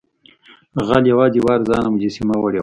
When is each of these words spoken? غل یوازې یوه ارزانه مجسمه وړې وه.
غل 0.87 1.03
یوازې 1.11 1.37
یوه 1.39 1.51
ارزانه 1.57 1.89
مجسمه 1.93 2.35
وړې 2.39 2.57
وه. 2.59 2.59